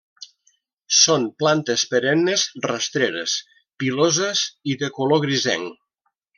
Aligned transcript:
Són 0.99 1.27
plantes 1.41 1.83
perennes 1.91 2.47
rastreres, 2.65 3.37
piloses 3.85 4.45
i 4.75 4.79
de 4.85 4.91
color 4.99 5.27
grisenc. 5.29 5.81